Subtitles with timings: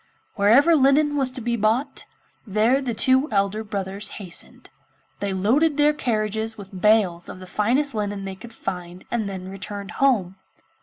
[0.33, 2.05] Wherever linen was to be bought,
[2.47, 4.71] there the two elder brothers hastened.
[5.19, 9.47] They loaded their carriages with bales of the finest linen they could find and then
[9.51, 10.37] returned home.